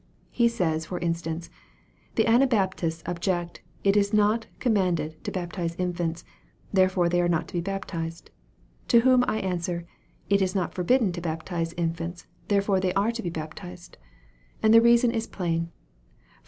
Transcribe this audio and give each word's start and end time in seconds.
He 0.31 0.47
says, 0.47 0.87
for 0.87 0.97
instance," 0.97 1.51
The 2.15 2.25
Anabaptists 2.25 3.03
object,' 3.05 3.61
it 3.83 3.95
is 3.95 4.11
not 4.15 4.47
commanded 4.57 5.23
to 5.23 5.31
baptize 5.31 5.75
infants 5.75 6.23
therefore 6.73 7.07
they 7.07 7.21
are 7.21 7.29
not 7.29 7.47
to 7.49 7.53
be 7.53 7.61
baptized.' 7.61 8.31
To 8.87 9.01
whom 9.01 9.23
I 9.27 9.37
answer,' 9.41 9.85
it 10.31 10.41
is 10.41 10.55
not 10.55 10.73
forbiddei 10.73 11.13
to 11.13 11.21
\ 11.21 11.21
aptize 11.21 11.75
infants 11.77 12.25
therefore 12.47 12.79
they 12.79 12.95
are 12.95 13.11
to 13.11 13.21
206 13.21 13.27
EXPOSITORY 13.29 13.69
THOUGHTS. 13.69 13.87
The 13.91 13.93
subject 13.93 14.03
may 14.03 14.09
be 14.79 14.97
safely 14.97 15.19
left 15.19 15.35
here. 15.37 15.71